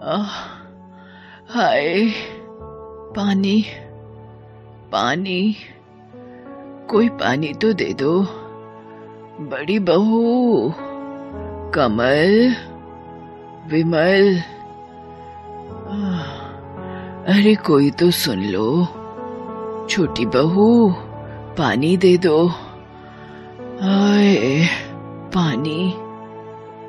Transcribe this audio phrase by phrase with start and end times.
[0.00, 2.10] हाय
[3.16, 3.64] पानी
[4.92, 5.56] पानी।
[6.90, 8.26] कोई पानी तो दे दो।
[9.40, 10.72] बड़ी बहू,
[11.74, 12.54] कमल,
[13.70, 14.40] विमल।
[17.34, 18.88] अरे कोई तो सुन लो।
[19.90, 20.94] छोटी बहू,
[21.58, 22.50] पानी दे दो।
[23.80, 24.66] हाय
[25.34, 25.94] पानी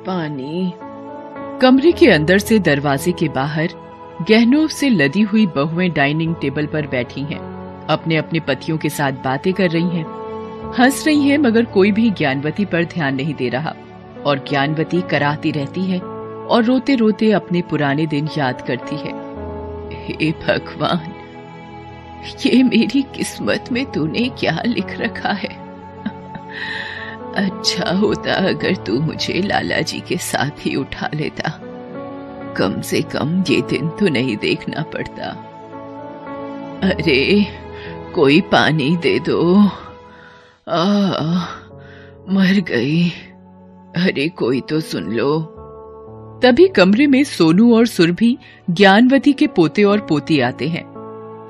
[0.06, 0.72] पानी।
[1.62, 3.68] कमरे के अंदर से दरवाजे के बाहर
[4.28, 7.38] गहनों से लदी हुई बहुएँ डाइनिंग टेबल पर बैठी हैं।
[7.86, 10.06] अपने अपने पतियों के साथ बातें कर रही हैं।
[10.78, 13.74] हंस रही हैं, मगर कोई भी ज्ञानवती पर ध्यान नहीं दे रहा।
[14.26, 16.00] और ज्ञानवती कराहती रहती है
[16.46, 19.12] और रोते रोते अपने पुराने दिन याद करती है।
[20.04, 21.14] हे भगवान,
[22.46, 25.70] ये मेरी किस्मत में तूने क्या लिख रखा है?
[27.40, 31.60] अच्छा होता अगर तू मुझे लाला जी के साथ ही उठा लेता।
[32.56, 35.24] कम से कम ये दिन तो नहीं देखना पड़ता।
[36.82, 37.46] अरे
[38.14, 39.64] कोई पानी दे दो।
[40.68, 40.84] आ
[42.28, 43.08] मर गई।
[43.96, 45.40] अरे कोई तो सुन लो।
[46.44, 48.38] तभी कमरे में सोनू और सुरभि
[48.70, 50.84] ज्ञानवती के पोते और पोती आते हैं।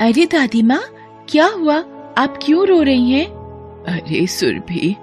[0.00, 0.82] अरे दादी माँ
[1.28, 1.77] क्या हुआ?
[2.19, 3.27] आप क्यों रो रही हैं?
[3.84, 4.97] अरे सुरभि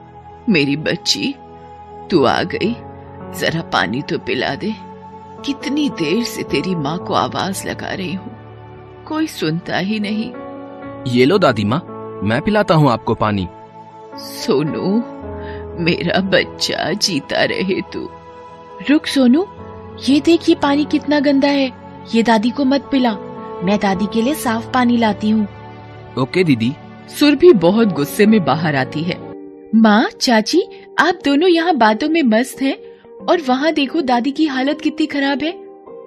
[0.49, 1.35] मेरी बच्ची
[2.11, 2.73] तू आ गई।
[3.39, 4.73] जरा पानी तो पिला दे।
[5.45, 8.35] कितनी देर से तेरी माँ को आवाज़ लगा रही हूँ।
[9.05, 10.31] कोई सुनता ही नहीं।
[11.13, 11.79] ये लो दादी माँ
[12.23, 13.47] मैं पिलाता हूँ आपको पानी।
[14.17, 14.95] सोनू
[15.83, 18.09] मेरा बच्चा जीता रहे तू।
[18.89, 19.45] रुक सोनू
[20.07, 21.71] ये देख ये पानी कितना गंदा है।
[22.15, 23.13] ये दादी को मत पिला।
[23.63, 25.47] मैं दादी के लिए साफ़ पानी लाती हूँ।
[26.17, 26.73] ओके दीदी।
[27.19, 29.26] सुरभि बहुत गुस्से में बाहर आती है।
[29.75, 30.61] माँ चाची
[30.99, 32.77] आप दोनों यहाँ बातों में मस्त हैं
[33.29, 35.51] और वहाँ देखो दादी की हालत कितनी खराब है।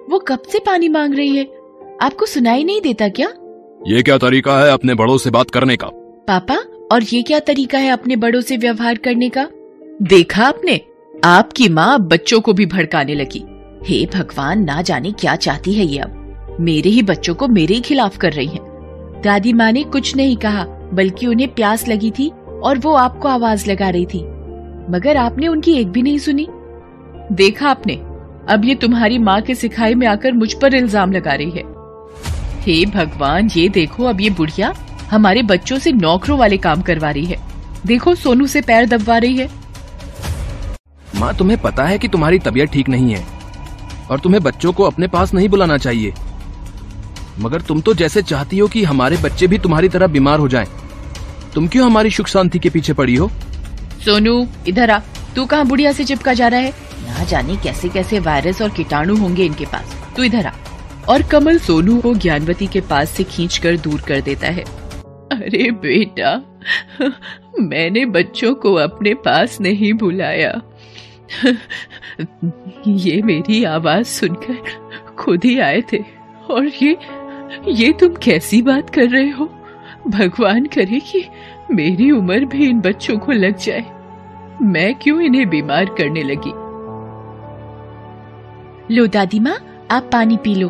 [0.09, 1.43] वो कब से पानी मांग रही है?
[2.01, 3.27] आपको सुनाई नहीं देता क्या?
[3.87, 5.87] ये क्या तरीका है अपने बड़ों से बात करने का?
[6.27, 6.55] पापा
[6.91, 9.47] और ये क्या तरीका है अपने बड़ों से व्यवहार करने का?
[10.01, 10.81] देखा आपने?
[11.23, 13.45] आपकी माँ बच्चों को भी भड़काने लगी।
[13.83, 17.81] हे भगवान ना जाने क्या चाहती है ये अब। मेरे ही बच्चों को मेरे ही
[17.81, 18.59] खिलाफ कर रही है।
[19.21, 23.69] दादी माँ ने कुछ नहीं कहा बल्कि उन्हें प्यास लगी थी और वो आपको आवाज़
[23.69, 24.19] लगा रही थी,
[24.89, 26.47] मगर आपने उनकी एक भी नहीं सुनी।
[27.33, 27.93] देखा आपने,
[28.49, 31.63] अब ये तुम्हारी माँ के सिखाई में आकर मुझ पर इल्ज़ाम लगा रही है।
[32.61, 34.73] हे भगवान, ये देखो अब ये बुढ़िया
[35.11, 37.37] हमारे बच्चों से नौकरों वाले काम करवा रही है।
[37.85, 39.49] देखो, सोनू से पैर दबवा रही है।
[41.15, 43.23] माँ, तुम्हें पता है कि तुम्हारी तबीयत ठीक नहीं है,
[44.11, 46.13] और तुम्हें बच्चों को अपने पास नहीं बुलाना चाहिए।
[47.39, 50.67] मगर तुम तो जैसे चाहती हो कि हमारे बच्चे भी तुम्हारी तरह बीमार हो जाएँ।
[51.55, 53.29] तुम क्यों हमारी सुख शांति के पीछे पड़ी हो?
[54.05, 54.99] सोनू इधर आ।
[55.35, 56.69] तू कहाँ बुढ़िया से चिपका जा रहा है?
[57.01, 60.51] ना जाने कैसे कैसे वायरस और कीटाणु होंगे इनके पास। तू इधर आ।
[61.09, 64.63] और कमल सोनू को ज्ञानवती के पास से खींचकर दूर कर देता है।
[65.31, 66.59] अरे बेटा
[67.59, 70.61] मैंने बच्चों को अपने पास नहीं बुलाया।
[72.87, 74.55] ये मेरी आवाज़ सुनकर
[75.15, 75.97] खुद ही आए थे।
[76.49, 76.97] और ये
[77.67, 79.60] ये तुम कैसी बात कर रहे हो?
[80.07, 81.27] भगवान करे कि
[81.71, 83.85] मेरी उम्र भी इन बच्चों को लग जाए।
[84.61, 86.51] मैं क्यों इन्हें बीमार करने लगी?
[88.95, 90.69] लो दादी माँ आप पानी पी लो।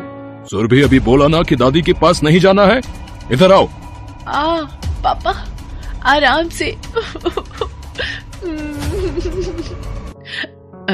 [0.50, 2.80] सुरभि अभी बोला ना कि दादी के पास नहीं जाना है।
[3.32, 3.68] इधर आओ।
[4.28, 4.62] आ
[5.04, 5.48] पापा
[6.04, 6.70] आराम से।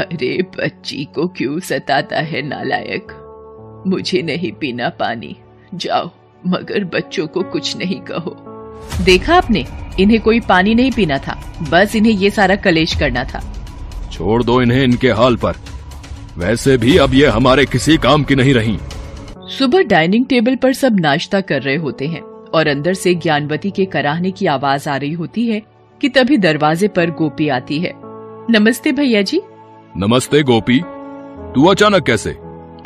[0.01, 3.13] अरे बच्ची को क्यों सताता है नालायक?
[3.87, 5.37] मुझे नहीं पीना पानी।
[5.75, 6.11] जाओ।
[6.47, 8.45] मगर बच्चों को कुछ नहीं कहो।
[9.05, 9.67] देखा आपने?
[10.01, 13.55] इन्हें कोई पानी नहीं पीना था। बस इन्हें ये सारा कलेश करना था।
[14.13, 15.53] छोड़ दो इन्हें इनके हाल पर।
[16.39, 18.79] वैसे भी अब ये हमारे किसी काम की नहीं रही।
[19.39, 22.23] सुबह डाइनिंग टेबल पर सब नाश्ता कर रहे होते हैं
[22.55, 25.63] और अंदर से ज्ञानवती के कराहने की आवाज़ आ रही होती है
[26.01, 27.93] कि तभी दरवाजे पर गोपी आती है।
[28.51, 29.43] नमस्ते भैया जी।
[29.97, 30.81] नमस्ते गोपी।
[31.55, 32.37] तू अचानक कैसे?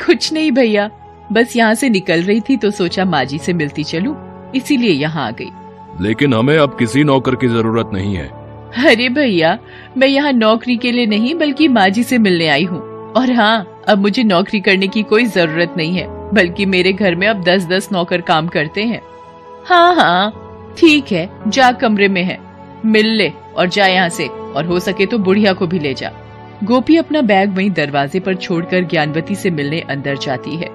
[0.05, 0.89] कुछ नहीं भैया।
[1.31, 4.15] बस यहाँ से निकल रही थी तो सोचा माँ जी से मिलती चलूँ
[4.55, 5.51] इसीलिए यहाँ आ गई।
[6.01, 8.27] लेकिन हमें अब किसी नौकर की ज़रूरत नहीं है।
[8.87, 9.57] अरे भैया
[9.97, 12.79] मैं यहाँ नौकरी के लिए नहीं बल्कि माँ जी से मिलने आई हूँ।
[13.13, 17.27] और हाँ अब मुझे नौकरी करने की कोई ज़रूरत नहीं है बल्कि मेरे घर में
[17.27, 19.01] अब दस दस नौकर काम करते हैं।
[19.65, 22.39] हाँ हाँ ठीक है जा कमरे में है।
[22.85, 26.11] मिल ले और जा यहाँ से और हो सके तो बुढ़िया को भी ले जा।
[26.63, 30.69] गोपी अपना बैग वहीं दरवाजे पर छोड़कर ज्ञानवती से मिलने अंदर जाती है।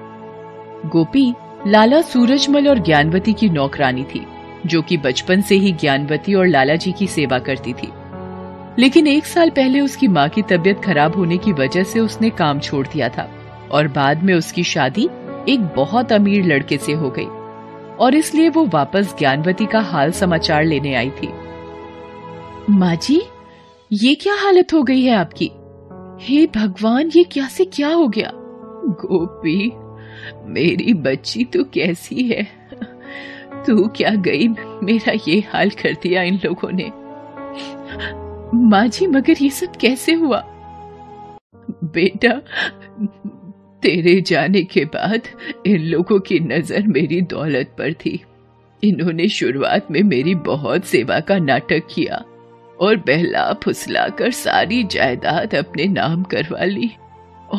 [0.85, 1.33] गोपी
[1.67, 4.25] लाला सूरजमल और ज्ञानवती की नौकरानी थी,
[4.65, 7.89] जो कि बचपन से ही ज्ञानवती और लाला जी की सेवा करती थी।
[8.79, 12.59] लेकिन एक साल पहले उसकी माँ की तबीयत खराब होने की वजह से उसने काम
[12.59, 13.29] छोड़ दिया था,
[13.71, 15.09] और बाद में उसकी शादी
[15.49, 17.25] एक बहुत अमीर लड़के से हो गई,
[17.99, 21.29] और इसलिए वो वापस ज्ञानवती का हाल समाचार लेने आई थी।
[22.69, 23.21] माँ जी,
[23.91, 25.51] ये क्या हालत हो गई है आपकी?
[26.21, 28.31] हे भगवान, ये क्या से क्या हो गया?
[28.33, 29.71] गोपी
[30.45, 32.43] मेरी बच्ची तो कैसी है?
[33.67, 34.47] तू क्या गई?
[34.83, 36.91] मेरा ये हाल कर दिया इन लोगों ने।
[38.69, 40.43] माँ जी मगर ये सब कैसे हुआ?
[41.83, 42.33] बेटा,
[43.81, 45.21] तेरे जाने के बाद
[45.65, 48.19] इन लोगों की नज़र मेरी दौलत पर थी।
[48.83, 52.23] इन्होंने शुरुआत में मेरी बहुत सेवा का नाटक किया
[52.79, 56.91] और बहला फुसला कर सारी जायदाद अपने नाम करवा ली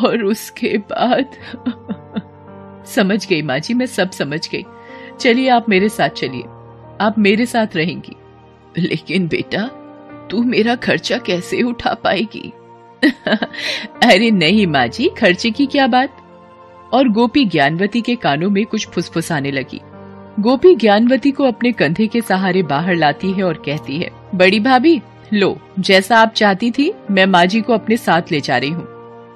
[0.05, 1.27] और उसके बाद
[2.87, 4.65] समझ गई माँ जी मैं सब समझ गई।
[5.21, 6.43] चलिए, आप मेरे साथ चलिए।
[7.01, 8.17] आप मेरे साथ रहेंगी।
[8.79, 9.71] लेकिन बेटा,
[10.31, 12.53] तू मेरा खर्चा कैसे उठा पाएगी?
[14.05, 16.17] अरे नहीं माँ जी खर्चे की क्या बात?
[16.93, 19.81] और गोपी ज्ञानवती के कानों में कुछ फुसफुसाने लगी।
[20.41, 25.01] गोपी ज्ञानवती को अपने कंधे के सहारे बाहर लाती है और कहती है, बड़ी भाभी,
[25.33, 28.87] लो, जैसा आप चाहती थी, मैं माँ जी को अपने साथ ले जा रही हूँ।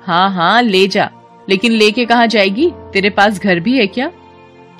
[0.05, 1.11] हाँ हाँ ले जा।
[1.49, 2.70] लेकिन लेके कहा जाएगी?
[2.93, 4.11] तेरे पास घर भी है क्या?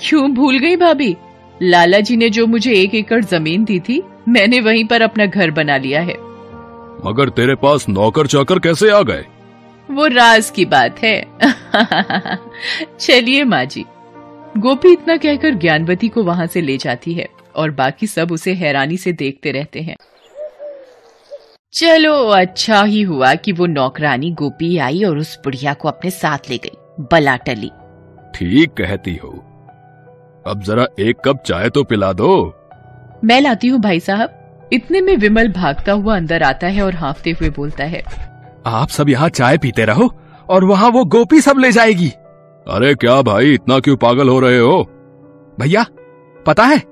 [0.01, 1.17] क्यों भूल गई भाभी?
[1.63, 5.51] लाला जी ने जो मुझे एक एकड़ ज़मीन दी थी मैंने वहीं पर अपना घर
[5.51, 6.15] बना लिया है।
[7.07, 9.25] मगर तेरे पास नौकर चाकर कैसे आ गए?
[9.91, 11.27] वो राज की बात है।
[13.01, 13.85] चलिए माँ जी
[14.59, 18.97] गोपी इतना कहकर ज्ञानवती को वहाँ से ले जाती है और बाकी सब उसे हैरानी
[18.97, 19.97] से देखते रहते हैं।
[21.75, 26.51] चलो अच्छा ही हुआ कि वो नौकरानी गोपी आई और उस बुढ़िया को अपने साथ
[26.51, 27.71] ले गई बला टली
[28.35, 29.31] ठीक कहती हो।
[30.47, 32.55] अब जरा एक कप चाय तो पिला दो।
[33.25, 37.31] मैं लाती हूँ भाई साहब। इतने में विमल भागता हुआ अंदर आता है और हाफते
[37.31, 38.03] हुए बोलता है।
[38.67, 40.11] आप सब यहाँ चाय पीते रहो
[40.49, 42.09] और वहाँ वो गोपी सब ले जाएगी।
[42.67, 44.83] अरे क्या भाई इतना क्यों पागल हो रहे हो?
[45.61, 45.87] भैया
[46.47, 46.83] पता है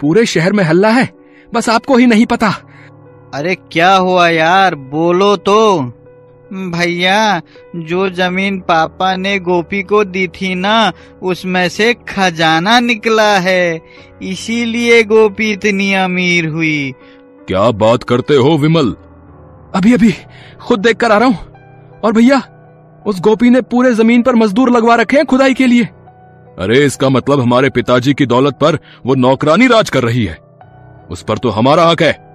[0.00, 1.08] पूरे शहर में हल्ला है
[1.54, 2.54] बस आपको ही नहीं पता।
[3.34, 4.74] अरे क्या हुआ यार?
[4.74, 5.80] बोलो तो।
[6.52, 7.40] भैया,
[7.76, 10.92] जो ज़मीन पापा ने गोपी को दी थी ना,
[11.22, 13.80] उसमें से खजाना निकला है।
[14.22, 16.94] इसीलिए गोपी इतनी अमीर हुई।
[17.48, 18.96] क्या बात करते हो विमल?
[19.74, 20.14] अभी अभी,
[20.66, 21.38] खुद देख कर आ रहा हूँ।
[22.04, 22.42] और भैया,
[23.06, 25.84] उस गोपी ने पूरे ज़मीन पर मजदूर लगवा रखे हैं खुदाई के लिए।
[26.58, 30.38] अरे, इसका मतलब हमारे पिताजी की दौलत पर वो नौकरानी राज कर रही है।
[31.10, 32.31] उस पर तो हमारा हक है।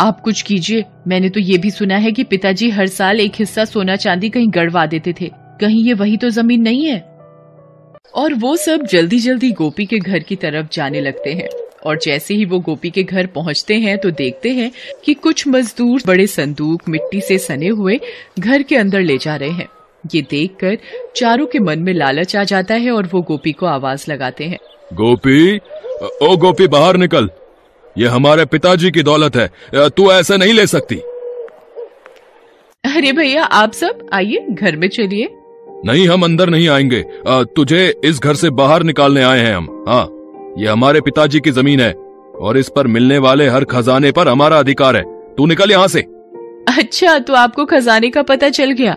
[0.00, 3.64] आप कुछ कीजिए। मैंने तो ये भी सुना है कि पिताजी हर साल एक हिस्सा
[3.64, 5.30] सोना चांदी कहीं गड़वा देते थे।
[5.60, 6.98] कहीं ये वही तो ज़मीन नहीं है।
[8.14, 11.48] और वो सब जल्दी जल्दी गोपी के घर की तरफ़ जाने लगते हैं।
[11.86, 14.70] और जैसे ही वो गोपी के घर पहुँचते हैं तो देखते हैं
[15.04, 18.00] कि कुछ मजदूर बड़े संदूक मिट्टी से सने हुए
[18.38, 19.68] घर के अंदर ले जा रहे हैं।
[20.14, 20.78] ये देखकर
[21.16, 24.58] चारों के मन में लालच आ जाता है और वो गोपी को आवाज़ लगाते हैं।
[24.92, 25.58] गोपी,
[26.22, 27.30] ओ गोपी, बाहर निकल।
[27.98, 29.50] ये हमारे पिताजी की दौलत है।
[29.88, 30.96] तू ऐसे नहीं ले सकती।
[32.84, 35.28] अरे भैया आप सब आइए घर में चलिए।
[35.84, 40.04] नहीं हम अंदर नहीं आएँगे। तुझे इस घर से बाहर निकालने आए हैं हम। हाँ
[40.58, 41.92] ये हमारे पिताजी की ज़मीन है
[42.40, 45.02] और इस पर मिलने वाले हर खजाने पर हमारा अधिकार है।
[45.34, 46.00] तू निकल यहाँ से।
[46.78, 48.94] अच्छा तो आपको खजाने का पता चल गया।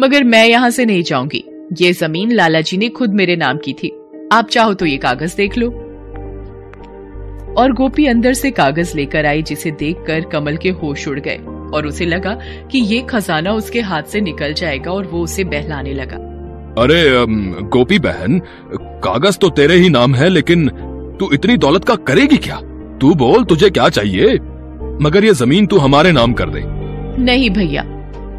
[0.00, 1.44] मगर मैं यहाँ से नहीं जाऊँगी।
[1.80, 3.92] ये ज़मीन लाला जी ने खुद मेरे नाम की थी।
[4.32, 5.83] आप चाहो तो ये कागज़ देख लो।
[7.58, 11.36] और गोपी अंदर से कागज़ लेकर आई जिसे देखकर कमल के होश उड़ गए
[11.74, 12.38] और उसे लगा
[12.70, 16.16] कि ये खजाना उसके हाथ से निकल जाएगा और वो उसे बहलाने लगा।
[16.82, 17.02] अरे
[17.68, 18.40] गोपी बहन
[19.04, 20.68] कागज़ तो तेरे ही नाम है लेकिन
[21.20, 22.60] तू इतनी दौलत का करेगी क्या?
[23.00, 24.34] तू बोल तुझे क्या चाहिए?
[25.02, 26.62] मगर ये ज़मीन तू हमारे नाम कर दे।
[27.22, 27.84] नहीं भैया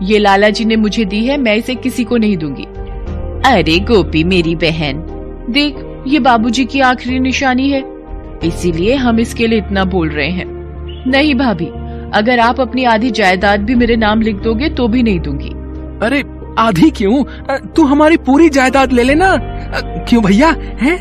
[0.03, 2.63] ये लाला जी ने मुझे दी है मैं इसे किसी को नहीं दूँगी।
[3.49, 5.03] अरे गोपी मेरी बहन
[5.49, 5.75] देख
[6.07, 7.94] ये बाबूजी की आखिरी निशानी है।
[8.45, 10.45] इसीलिए हम इसके लिए इतना बोल रहे हैं।
[11.07, 11.65] नहीं भाभी
[12.13, 15.49] अगर आप अपनी आधी जायदाद भी मेरे नाम लिख दोगे तो भी नहीं दूँगी।
[16.05, 16.23] अरे
[16.59, 17.23] आधी क्यों?
[17.67, 19.35] तू हमारी पूरी जायदाद ले लेना।
[20.09, 20.49] क्यों भैया
[20.81, 20.95] है?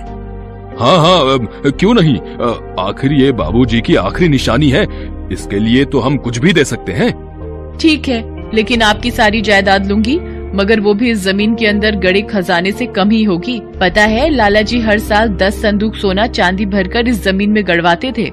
[0.78, 1.38] हाँ हाँ
[1.70, 2.16] क्यों नहीं?
[2.80, 4.86] आखिर ये बाबूजी की आखिरी निशानी है।
[5.32, 7.10] इसके लिए तो हम कुछ भी दे सकते हैं।
[7.80, 8.22] ठीक है
[8.54, 10.18] लेकिन आपकी सारी जायदाद लूँगी।
[10.54, 14.28] मगर वो भी इस ज़मीन के अंदर गड़े खजाने से कम ही होगी। पता है
[14.30, 18.28] लाला जी हर साल दस संदूक सोना चांदी भरकर इस ज़मीन में गड़वाते थे।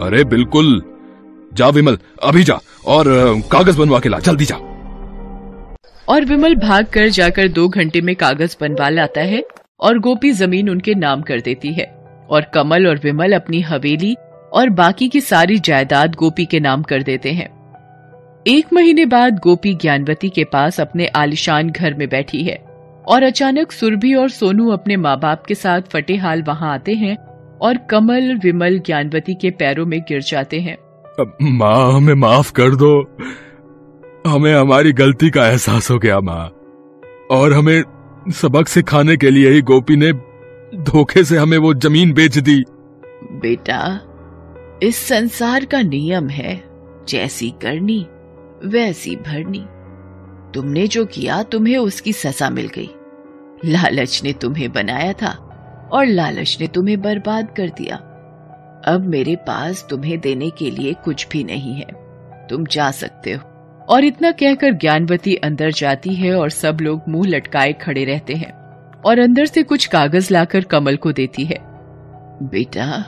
[0.00, 0.82] अरे बिल्कुल।
[1.54, 3.04] जा विमल अभी जा और
[3.52, 4.56] कागज़ बनवा के ला जल्दी जा।
[6.08, 9.42] और विमल भाग कर जाकर दो घंटे में कागज़ बनवा लाता है
[9.80, 11.84] और गोपी ज़मीन उनके नाम कर देती है।
[12.30, 14.16] और कमल और विमल अपनी हवेली
[14.52, 17.48] और बाकी की सारी जायदाद गोपी के नाम कर देते हैं।
[18.48, 22.56] एक महीने बाद गोपी ज्ञानवती के पास अपने आलिशान घर में बैठी है
[23.06, 27.16] और अचानक सुरभि और सोनू अपने माँ बाप के साथ फटे हाल वहाँ आते हैं
[27.60, 30.76] और कमल विमल ज्ञानवती के पैरों में गिर जाते हैं।
[31.42, 33.16] माँ हमें माफ़ कर दो।
[34.26, 36.48] हमें हमारी गलती का एहसास हो गया माँ।
[37.30, 37.82] और हमें
[38.32, 40.12] सबक सिखाने के लिए ही गोपी ने
[40.82, 42.64] धोखे से हमें वो ज़मीन बेच दी।
[43.32, 44.00] बेटा
[44.82, 46.62] इस संसार का नियम है
[47.08, 48.06] जैसी करनी
[48.64, 49.66] वैसी भरनी।
[50.54, 52.90] तुमने जो किया, तुम्हें उसकी सजा मिल गई।
[53.64, 55.30] लालच ने तुम्हें बनाया था
[55.92, 57.96] और लालच ने तुम्हें बर्बाद कर दिया।
[58.86, 61.86] अब मेरे पास तुम्हें देने के लिए कुछ भी नहीं है।
[62.50, 63.48] तुम जा सकते हो।
[63.88, 68.52] और इतना कहकर ज्ञानवती अंदर जाती है और सब लोग मुँह लटकाए खड़े रहते हैं
[69.06, 71.58] और अंदर से कुछ कागज़ लाकर कमल को देती है।
[72.42, 73.04] बेटा,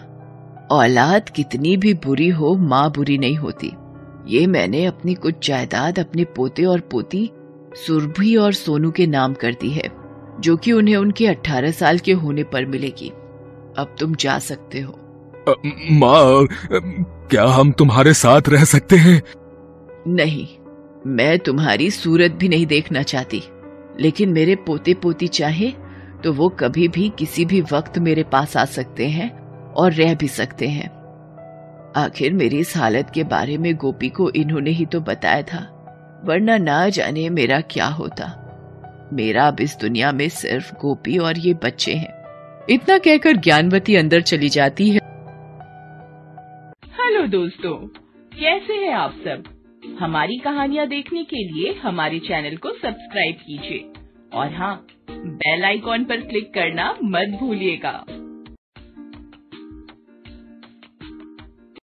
[0.70, 3.72] औलाद कितनी भी बुरी हो, माँ बुरी नहीं होती।
[4.28, 7.30] ये मैंने अपनी कुछ जायदाद अपने पोते और पोती
[7.86, 9.90] सुरभि और सोनू के नाम कर दी है
[10.40, 13.08] जो कि उन्हें उनके अठारह साल के होने पर मिलेगी।
[13.78, 14.98] अब तुम जा सकते हो।
[15.90, 16.46] माँ
[17.30, 19.22] क्या हम तुम्हारे साथ रह सकते हैं?
[20.08, 20.46] नहीं
[21.06, 23.42] मैं तुम्हारी सूरत भी नहीं देखना चाहती
[24.00, 25.72] लेकिन मेरे पोते पोती चाहे
[26.24, 29.30] तो वो कभी भी किसी भी वक्त मेरे पास आ सकते हैं
[29.72, 30.97] और रह भी सकते हैं।
[31.98, 35.60] आखिर मेरी इस हालत के बारे में गोपी को इन्होंने ही तो बताया था,
[36.24, 38.34] वरना ना जाने मेरा क्या होता।
[39.12, 42.12] मेरा अब इस दुनिया में सिर्फ़ गोपी और ये बच्चे हैं।
[42.70, 45.00] इतना कहकर ज्ञानवती अंदर चली जाती है।
[46.94, 47.74] हेलो दोस्तों,
[48.32, 49.44] कैसे हैं आप सब?
[50.00, 53.92] हमारी कहानियाँ देखने के लिए हमारे चैनल को सब्सक्राइब कीजिए।
[54.32, 58.04] और हाँ बेल आइकॉन पर क्लिक करना मत भूलिएगा।